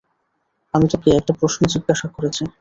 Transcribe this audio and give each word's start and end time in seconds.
তিনি 0.73 0.87
তোকে 0.93 1.09
একটা 1.13 1.33
প্রশ্ন 1.39 1.61
জিজ্ঞাসা 1.73 2.07
করেছে! 2.15 2.43